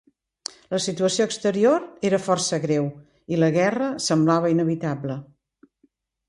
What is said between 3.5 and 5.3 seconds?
guerra semblava inevitable.